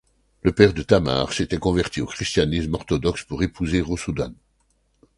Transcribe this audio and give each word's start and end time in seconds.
Le 0.41 0.51
père 0.51 0.73
de 0.73 0.81
Thamar 0.81 1.31
s'était 1.31 1.59
converti 1.59 2.01
au 2.01 2.07
christianisme 2.07 2.73
orthodoxe 2.73 3.23
pour 3.23 3.43
épouser 3.43 3.81
Rousoudan. 3.81 4.33